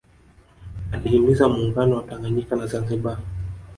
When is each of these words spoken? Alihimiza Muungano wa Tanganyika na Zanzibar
Alihimiza 0.91 1.49
Muungano 1.49 1.95
wa 1.95 2.03
Tanganyika 2.03 2.55
na 2.55 2.67
Zanzibar 2.67 3.17